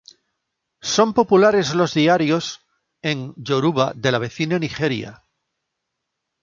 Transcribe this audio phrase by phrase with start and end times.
[0.93, 2.61] Son populares los diarios
[3.03, 5.23] en yoruba de la vecina Nigeria.